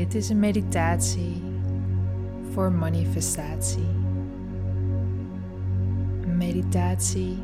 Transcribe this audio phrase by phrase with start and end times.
[0.00, 1.42] Dit is een meditatie
[2.52, 3.88] voor manifestatie.
[6.22, 7.38] Een meditatie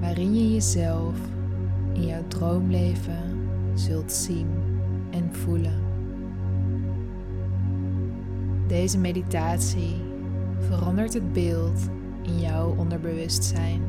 [0.00, 1.16] waarin je jezelf
[1.92, 4.46] in jouw droomleven zult zien
[5.10, 5.80] en voelen.
[8.66, 9.96] Deze meditatie
[10.58, 11.88] verandert het beeld
[12.22, 13.82] in jouw onderbewustzijn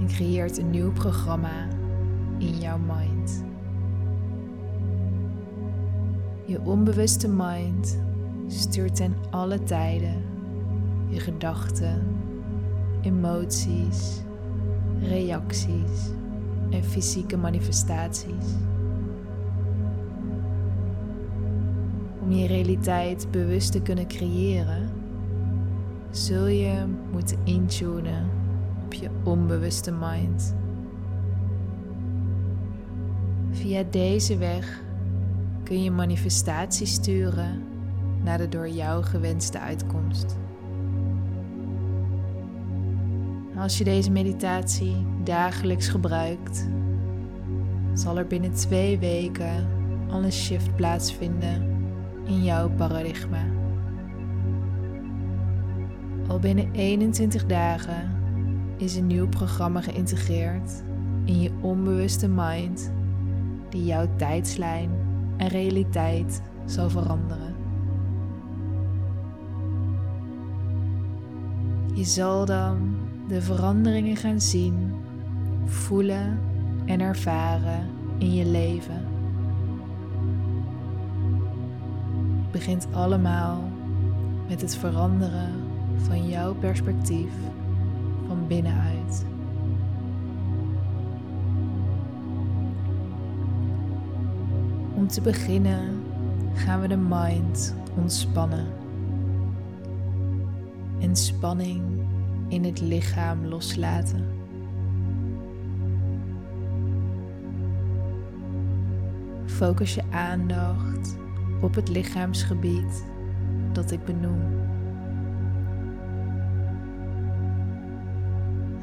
[0.00, 1.68] en creëert een nieuw programma
[2.38, 3.07] in jouw mind.
[6.48, 7.98] Je onbewuste mind
[8.46, 10.22] stuurt ten alle tijden
[11.08, 12.02] je gedachten,
[13.00, 14.22] emoties,
[15.00, 16.10] reacties
[16.70, 18.46] en fysieke manifestaties.
[22.22, 24.90] Om je realiteit bewust te kunnen creëren,
[26.10, 28.28] zul je moeten intunen
[28.84, 30.54] op je onbewuste mind.
[33.50, 34.86] Via deze weg
[35.68, 37.62] kun je manifestatie sturen
[38.22, 40.36] naar de door jou gewenste uitkomst.
[43.56, 46.68] Als je deze meditatie dagelijks gebruikt,
[47.92, 49.68] zal er binnen twee weken
[50.10, 51.62] al een shift plaatsvinden
[52.24, 53.44] in jouw paradigma.
[56.28, 58.10] Al binnen 21 dagen
[58.76, 60.82] is een nieuw programma geïntegreerd
[61.24, 62.92] in je onbewuste mind
[63.68, 65.07] die jouw tijdslijn
[65.38, 67.54] en realiteit zal veranderen.
[71.94, 72.96] Je zal dan
[73.28, 74.94] de veranderingen gaan zien,
[75.64, 76.38] voelen
[76.84, 77.86] en ervaren
[78.18, 79.06] in je leven.
[82.42, 83.62] Het begint allemaal
[84.48, 85.52] met het veranderen
[85.96, 87.32] van jouw perspectief
[88.26, 89.26] van binnenuit.
[94.98, 96.02] Om te beginnen
[96.54, 98.66] gaan we de mind ontspannen.
[101.00, 101.82] En spanning
[102.48, 104.26] in het lichaam loslaten.
[109.46, 111.16] Focus je aandacht
[111.60, 113.04] op het lichaamsgebied
[113.72, 114.42] dat ik benoem.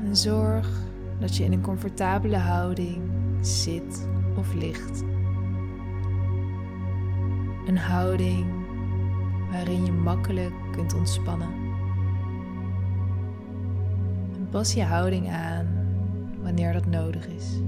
[0.06, 0.70] En zorg
[1.20, 3.02] dat je in een comfortabele houding
[3.42, 4.08] zit
[4.38, 5.15] of ligt.
[7.66, 8.46] Een houding
[9.52, 11.50] waarin je makkelijk kunt ontspannen.
[14.36, 15.68] En pas je houding aan
[16.42, 17.60] wanneer dat nodig is.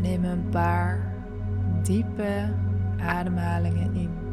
[0.00, 1.14] Nemen een paar
[1.82, 2.52] diepe
[2.98, 4.29] ademhalingen in.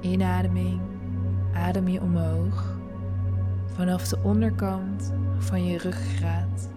[0.00, 0.80] Inademing
[1.54, 2.80] adem je omhoog
[3.74, 6.70] vanaf de onderkant van je ruggengraat,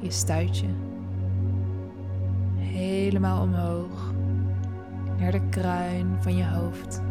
[0.00, 0.66] je stuitje.
[2.56, 4.12] Helemaal omhoog
[5.18, 7.02] naar de kruin van je hoofd.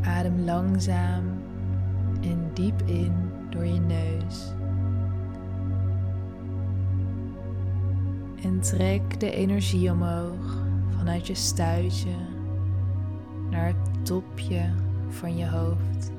[0.00, 1.24] Adem langzaam
[2.20, 3.12] en diep in
[3.48, 4.52] door je neus.
[8.42, 10.64] En trek de energie omhoog
[10.96, 12.14] vanuit je stuitje
[13.50, 14.70] naar het topje
[15.08, 16.10] van je hoofd.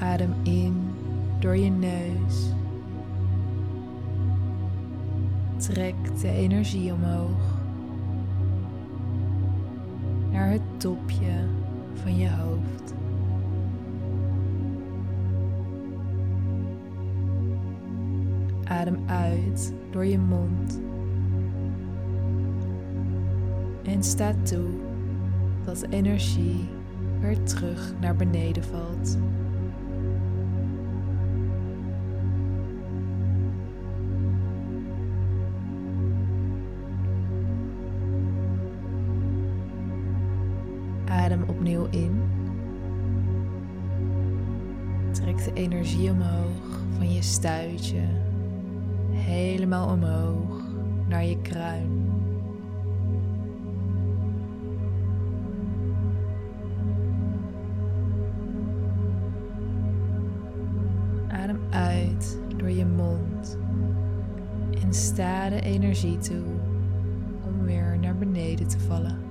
[0.00, 0.90] Adem in
[1.38, 2.52] door je neus.
[5.56, 7.49] Trek de energie omhoog
[10.80, 11.46] topje
[11.94, 12.94] van je hoofd.
[18.64, 20.80] Adem uit door je mond
[23.82, 24.68] en sta toe
[25.64, 26.68] dat de energie
[27.20, 29.18] weer terug naar beneden valt.
[41.90, 42.22] In.
[45.12, 48.02] Trek de energie omhoog van je stuitje,
[49.10, 50.62] helemaal omhoog
[51.08, 52.08] naar je kruin.
[61.28, 63.58] Adem uit door je mond
[64.82, 66.44] En sta de energie toe
[67.46, 69.29] om weer naar beneden te vallen.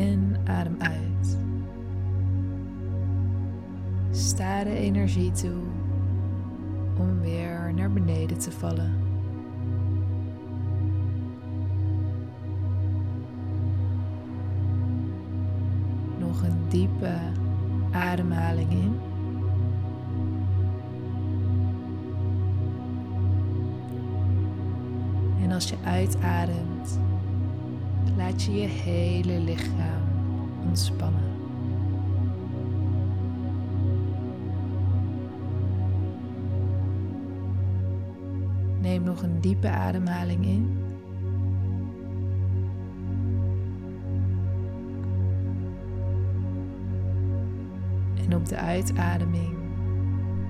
[0.00, 1.38] En adem uit.
[4.10, 5.62] Sta de energie toe
[6.98, 8.94] om weer naar beneden te vallen.
[16.18, 17.14] Nog een diepe
[17.90, 18.98] ademhaling in.
[25.42, 27.00] En als je uitademt,
[28.16, 29.89] laat je je hele lichaam
[30.66, 31.22] ontspannen.
[38.80, 40.78] Neem nog een diepe ademhaling in.
[48.24, 49.54] En op de uitademing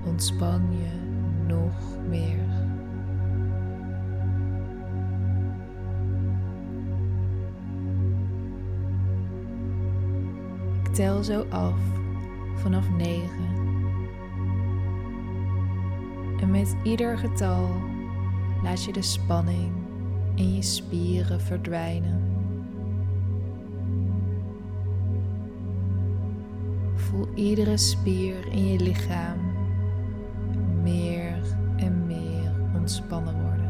[0.05, 0.89] ontspan je
[1.47, 2.50] nog meer.
[10.91, 11.79] Tel zo af
[12.55, 13.29] vanaf 9.
[16.39, 17.69] En met ieder getal
[18.63, 19.71] laat je de spanning
[20.35, 22.21] in je spieren verdwijnen.
[26.95, 29.39] Voel iedere spier in je lichaam
[30.83, 31.41] meer
[31.75, 33.69] en meer ontspannen worden.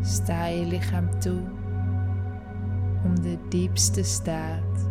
[0.00, 1.42] Sta je lichaam toe
[3.04, 4.88] om de diepste staat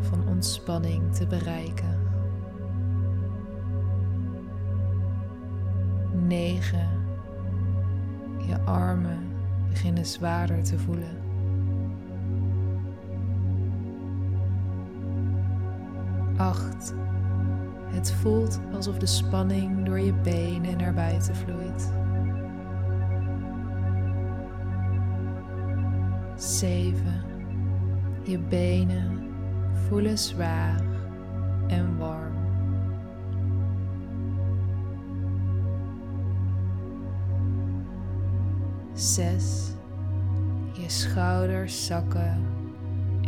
[0.00, 2.00] van ontspanning te bereiken.
[6.26, 6.88] 9.
[8.46, 9.18] Je armen
[9.68, 11.20] beginnen zwaarder te voelen.
[16.36, 16.94] 8.
[17.86, 21.92] Het voelt alsof de spanning door je benen naar buiten vloeit.
[26.36, 27.31] 7.
[28.24, 29.30] Je benen
[29.88, 30.82] voelen zwaar
[31.66, 32.32] en warm.
[38.94, 39.72] 6.
[40.72, 42.46] Je schouders zakken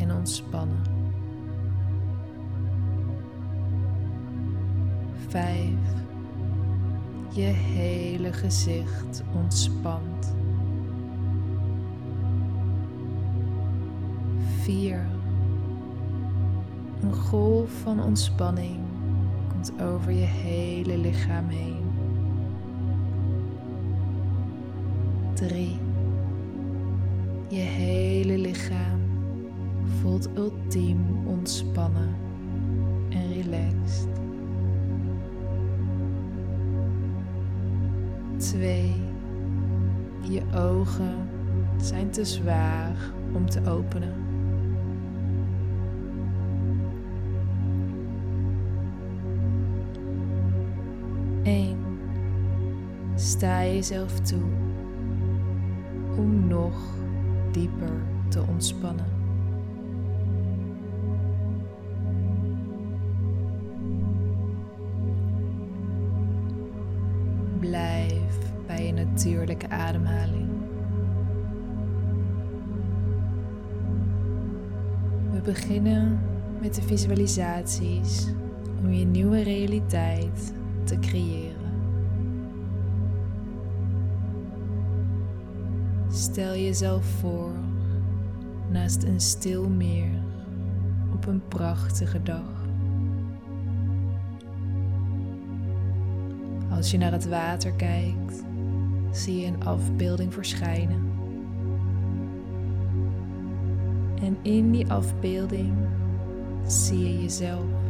[0.01, 0.83] en ontspannen.
[5.29, 5.69] 5.
[7.33, 10.35] Je hele gezicht ontspant.
[14.65, 15.07] 4.
[17.01, 18.79] Een golf van ontspanning
[19.49, 21.83] komt over je hele lichaam heen.
[25.35, 25.79] 3.
[27.49, 29.01] Je hele lichaam
[30.01, 32.15] voelt ultiem ontspannen
[33.09, 34.09] en relaxed.
[38.37, 38.95] 2.
[40.21, 41.29] Je ogen
[41.77, 42.97] zijn te zwaar
[43.33, 44.24] om te openen.
[51.45, 51.77] 1.
[53.15, 54.43] Sta jezelf toe
[56.17, 56.75] om nog
[57.53, 59.07] dieper te ontspannen.
[67.59, 70.49] Blijf bij je natuurlijke ademhaling.
[75.33, 76.21] We beginnen
[76.61, 78.29] met de visualisaties
[78.83, 80.53] om je nieuwe realiteit
[80.99, 81.73] creëren.
[86.11, 87.53] Stel jezelf voor
[88.71, 90.23] naast een stil meer
[91.13, 92.67] op een prachtige dag.
[96.71, 98.45] Als je naar het water kijkt,
[99.11, 101.13] zie je een afbeelding verschijnen.
[104.23, 105.73] En in die afbeelding
[106.67, 107.84] zie je jezelf.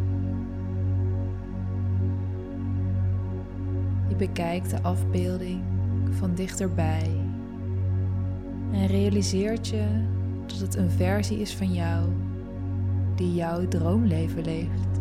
[4.15, 5.63] Je bekijkt de afbeelding
[6.11, 7.11] van dichterbij
[8.73, 9.85] en realiseert je
[10.47, 12.09] dat het een versie is van jou
[13.15, 15.01] die jouw droomleven leeft.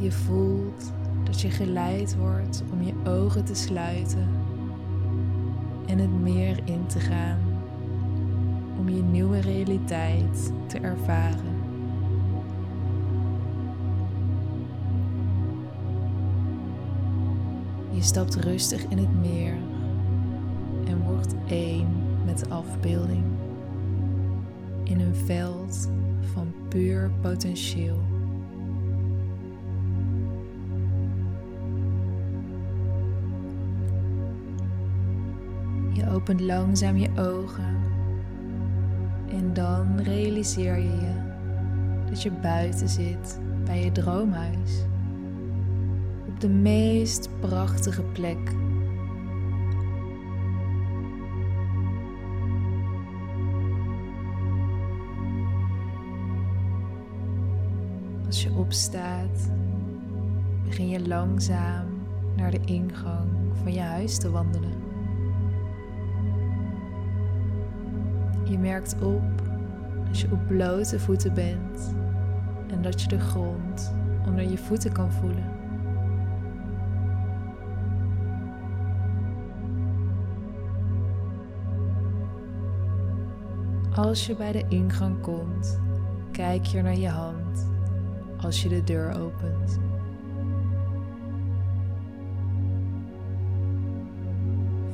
[0.00, 0.92] Je voelt
[1.24, 4.28] dat je geleid wordt om je ogen te sluiten
[5.86, 7.47] en het meer in te gaan
[8.88, 11.56] je nieuwe realiteit te ervaren.
[17.90, 19.56] Je stapt rustig in het meer
[20.84, 21.88] en wordt één
[22.24, 23.24] met de afbeelding
[24.84, 25.88] in een veld
[26.32, 28.00] van puur potentieel.
[35.92, 37.76] Je opent langzaam je ogen
[39.48, 41.14] en dan realiseer je je
[42.08, 44.84] dat je buiten zit bij je droomhuis.
[46.28, 48.38] Op de meest prachtige plek.
[58.26, 59.50] Als je opstaat,
[60.64, 61.86] begin je langzaam
[62.36, 63.30] naar de ingang
[63.62, 64.87] van je huis te wandelen.
[68.48, 69.42] Je merkt op
[70.08, 71.94] als je op blote voeten bent
[72.70, 73.94] en dat je de grond
[74.26, 75.56] onder je voeten kan voelen.
[83.94, 85.80] Als je bij de ingang komt,
[86.30, 87.66] kijk je naar je hand
[88.40, 89.78] als je de deur opent.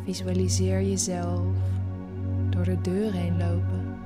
[0.05, 1.47] Visualiseer jezelf
[2.55, 3.99] door de deur heen lopen.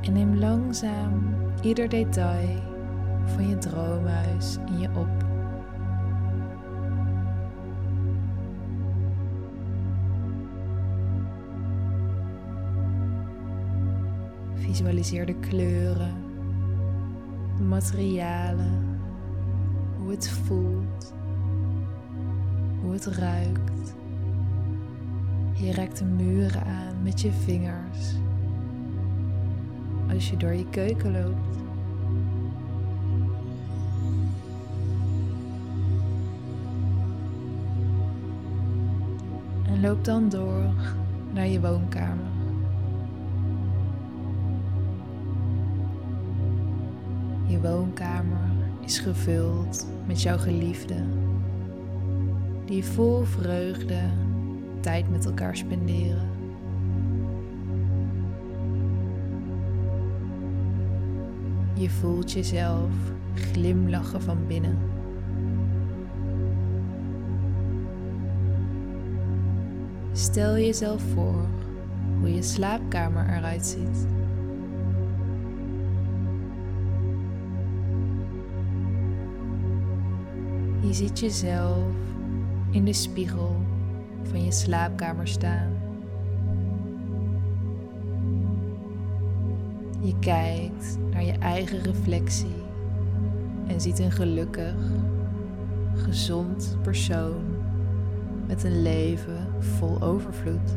[0.00, 2.60] En neem langzaam ieder detail
[3.24, 5.24] van je droomhuis in je op.
[14.54, 16.14] Visualiseer de kleuren,
[17.56, 18.98] de materialen,
[19.98, 21.14] hoe het voelt,
[22.82, 23.96] hoe het ruikt.
[25.56, 28.14] Je raakt de muren aan met je vingers.
[30.12, 31.56] Als je door je keuken loopt.
[39.66, 40.70] En loop dan door
[41.32, 42.24] naar je woonkamer.
[47.46, 48.50] Je woonkamer
[48.84, 51.04] is gevuld met jouw geliefde,
[52.64, 54.00] die vol vreugde
[54.86, 56.28] tijd met elkaar spenderen.
[61.74, 62.90] Je voelt jezelf
[63.34, 64.78] glimlachen van binnen.
[70.12, 71.46] Stel jezelf voor
[72.18, 74.06] hoe je slaapkamer eruit ziet.
[80.80, 81.92] Je ziet jezelf
[82.70, 83.56] in de spiegel
[84.30, 85.72] van je slaapkamer staan.
[90.00, 92.64] Je kijkt naar je eigen reflectie
[93.66, 94.74] en ziet een gelukkig,
[95.94, 97.44] gezond persoon
[98.46, 100.76] met een leven vol overvloed.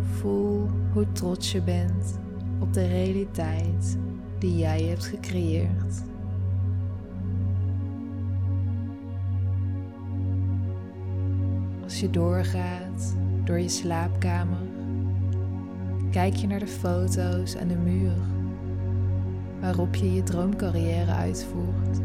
[0.00, 2.18] Voel hoe trots je bent
[2.58, 3.96] op de realiteit
[4.44, 6.02] die jij hebt gecreëerd.
[11.82, 14.58] Als je doorgaat door je slaapkamer,
[16.10, 18.12] kijk je naar de foto's aan de muur
[19.60, 21.98] waarop je je droomcarrière uitvoert.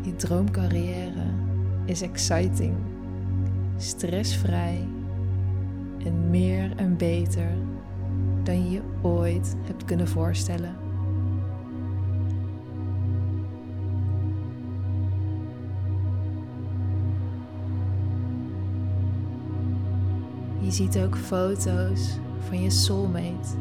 [0.00, 1.26] Je droomcarrière
[1.84, 2.74] is exciting,
[3.76, 4.88] stressvrij
[6.04, 7.50] en meer en beter
[8.42, 10.76] dan je je ooit hebt kunnen voorstellen.
[20.60, 23.56] Je ziet ook foto's van je soulmate.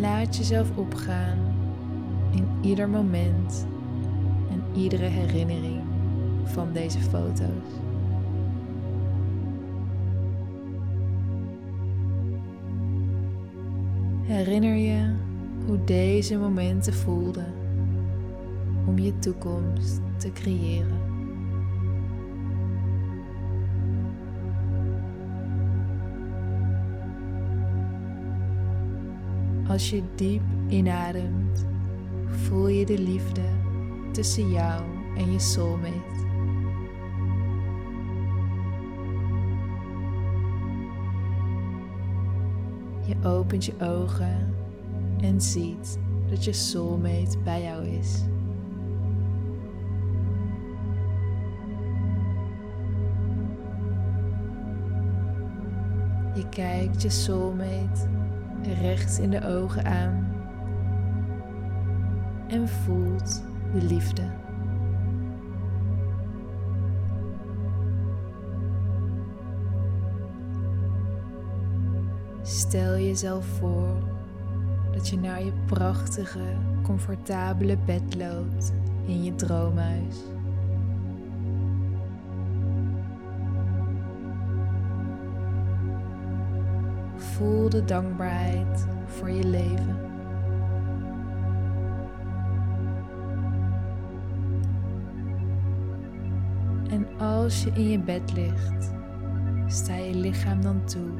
[0.00, 1.38] Laat jezelf opgaan
[2.30, 3.66] in ieder moment
[4.74, 5.80] iedere herinnering
[6.44, 7.80] van deze foto's.
[14.22, 15.14] Herinner je
[15.66, 17.46] hoe deze momenten voelden
[18.86, 21.10] om je toekomst te creëren.
[29.68, 31.66] Als je diep inademt,
[32.26, 33.61] voel je de liefde
[34.12, 34.82] tussen jou
[35.16, 36.30] en je soulmate.
[43.06, 44.54] Je opent je ogen
[45.20, 45.98] en ziet
[46.30, 48.24] dat je soulmate bij jou is.
[56.34, 58.08] Je kijkt je soulmate
[58.80, 60.32] recht in de ogen aan
[62.48, 63.42] en voelt
[63.72, 64.22] de liefde.
[72.42, 74.02] Stel jezelf voor
[74.92, 78.72] dat je naar je prachtige, comfortabele bed loopt
[79.06, 80.16] in je droomhuis.
[87.16, 90.11] Voel de dankbaarheid voor je leven.
[97.42, 98.92] Als je in je bed ligt,
[99.66, 101.10] sta je lichaam dan toe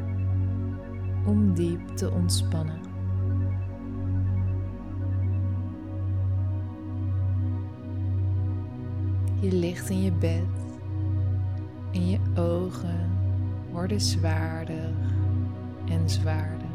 [1.27, 2.81] om diep te ontspannen.
[9.41, 10.45] Je ligt in je bed
[11.93, 13.11] en je ogen
[13.71, 14.93] worden zwaarder
[15.89, 16.71] en zwaarder.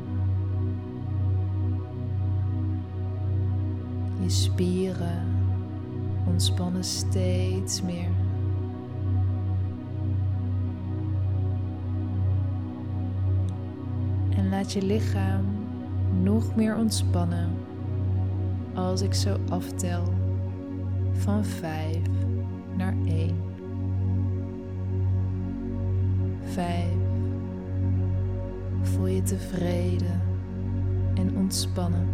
[4.21, 5.27] Je spieren
[6.25, 8.26] ontspannen steeds meer.
[14.47, 15.45] En laat je lichaam
[16.23, 17.49] nog meer ontspannen
[18.73, 20.03] als ik zo aftel
[21.11, 21.97] van 5
[22.77, 23.35] naar 1.
[26.41, 26.85] 5.
[28.81, 30.21] Voel je tevreden
[31.13, 32.07] en ontspannen.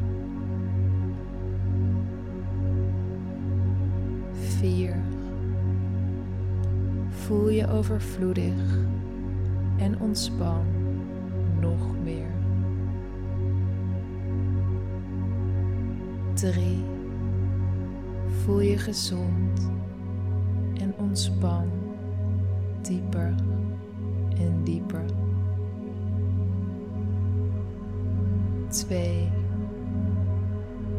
[4.34, 4.96] 4.
[7.10, 8.78] Voel je overvloedig
[9.78, 10.73] en ontspan
[11.64, 12.32] nog meer.
[16.34, 16.84] 3.
[18.28, 19.72] Voel je gezond
[20.74, 21.70] en ontspan
[22.82, 23.36] dieper
[24.38, 25.06] en dieper.
[28.68, 29.30] 2.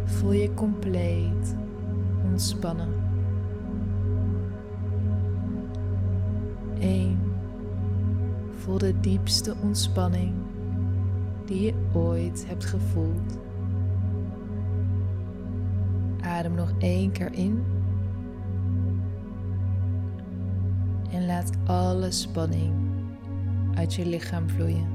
[0.04, 1.56] Voel je compleet
[2.30, 2.88] ontspannen.
[6.78, 7.18] 1.
[8.50, 10.32] Voel de diepste ontspanning
[11.44, 13.38] die je ooit hebt gevoeld.
[16.20, 17.64] Adem nog één keer in.
[21.10, 22.72] En laat alle spanning
[23.74, 24.93] uit je lichaam vloeien.